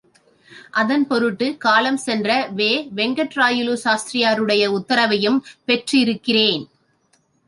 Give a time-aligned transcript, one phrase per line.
[0.71, 2.69] அதன் பொருட்டுக் காலஞ்சென்ற வே.
[2.95, 6.65] வெங்கட்ராயலு சாஸ்திரி யாருடைய உத்தரவையும் பெற்றிருக்கிறேன்.